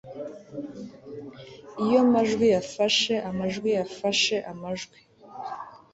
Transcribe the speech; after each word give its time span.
Iyo 1.83 2.01
majwi 2.13 2.45
yafashe 2.55 3.13
amajwi 3.29 3.69
yafashe 3.77 4.35
amajwi 4.51 4.97